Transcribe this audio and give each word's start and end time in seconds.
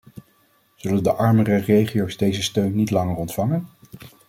Zullen 0.75 1.03
de 1.03 1.13
armere 1.13 1.55
regio's 1.55 2.17
deze 2.17 2.43
steun 2.43 2.75
niet 2.75 2.91
langer 2.91 3.15
ontvangen? 3.15 3.67